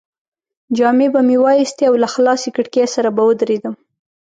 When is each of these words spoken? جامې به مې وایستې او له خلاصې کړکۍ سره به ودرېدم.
جامې 0.77 1.07
به 1.13 1.21
مې 1.27 1.37
وایستې 1.45 1.83
او 1.89 1.95
له 2.03 2.07
خلاصې 2.13 2.49
کړکۍ 2.55 2.85
سره 2.95 3.09
به 3.15 3.21
ودرېدم. 3.27 3.75